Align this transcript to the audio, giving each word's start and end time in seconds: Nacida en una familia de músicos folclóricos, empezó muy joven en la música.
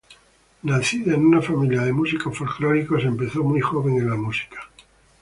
Nacida 0.63 1.13
en 1.13 1.27
una 1.27 1.43
familia 1.43 1.83
de 1.83 1.93
músicos 1.93 2.35
folclóricos, 2.35 3.03
empezó 3.03 3.43
muy 3.43 3.61
joven 3.61 3.97
en 3.97 4.09
la 4.09 4.15
música. 4.15 4.57